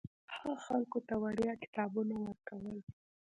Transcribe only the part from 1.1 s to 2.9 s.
وړیا کتابونه ورکول.